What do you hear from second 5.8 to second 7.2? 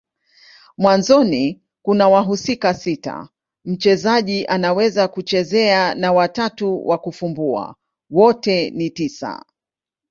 na watatu wa